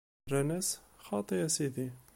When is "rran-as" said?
0.29-0.69